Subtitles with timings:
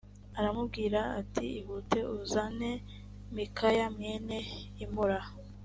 [0.39, 2.71] aramubwira ati ihute uzane
[3.35, 4.37] mikaya mwene
[4.83, 5.19] imula